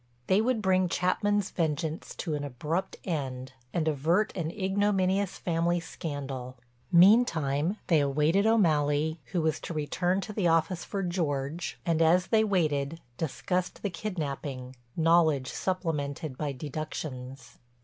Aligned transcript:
They 0.25 0.41
would 0.41 0.63
bring 0.63 0.89
Chapman's 0.89 1.51
vengeance 1.51 2.15
to 2.15 2.33
an 2.33 2.43
abrupt 2.43 2.95
end 3.03 3.53
and 3.71 3.87
avert 3.87 4.35
an 4.35 4.49
ignominious 4.49 5.37
family 5.37 5.79
scandal. 5.79 6.57
Meantime 6.91 7.77
they 7.85 7.99
awaited 7.99 8.47
O'Malley—who 8.47 9.41
was 9.43 9.59
to 9.59 9.75
return 9.75 10.19
to 10.21 10.33
the 10.33 10.47
office 10.47 10.83
for 10.83 11.03
George—and 11.03 12.01
as 12.01 12.27
they 12.29 12.43
waited 12.43 12.99
discussed 13.19 13.83
the 13.83 13.91
kidnapping, 13.91 14.75
knowledge 14.97 15.51
supplemented 15.51 16.35
by 16.35 16.51
deductions. 16.51 17.59